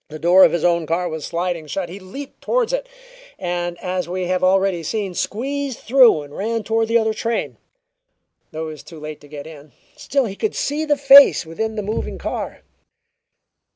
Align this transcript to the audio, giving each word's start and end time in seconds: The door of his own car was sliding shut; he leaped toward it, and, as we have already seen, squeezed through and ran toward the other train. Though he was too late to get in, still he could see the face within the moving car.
The 0.09 0.17
door 0.17 0.43
of 0.43 0.51
his 0.51 0.63
own 0.63 0.87
car 0.87 1.07
was 1.07 1.25
sliding 1.25 1.67
shut; 1.67 1.87
he 1.87 1.99
leaped 1.99 2.41
toward 2.41 2.73
it, 2.73 2.89
and, 3.37 3.79
as 3.81 4.09
we 4.09 4.25
have 4.25 4.43
already 4.43 4.81
seen, 4.81 5.13
squeezed 5.13 5.77
through 5.77 6.23
and 6.23 6.35
ran 6.35 6.63
toward 6.63 6.87
the 6.87 6.97
other 6.97 7.13
train. 7.13 7.57
Though 8.49 8.65
he 8.69 8.71
was 8.71 8.81
too 8.81 8.99
late 8.99 9.21
to 9.21 9.27
get 9.27 9.45
in, 9.45 9.73
still 9.95 10.25
he 10.25 10.35
could 10.35 10.55
see 10.55 10.85
the 10.85 10.97
face 10.97 11.45
within 11.45 11.75
the 11.75 11.83
moving 11.83 12.17
car. 12.17 12.63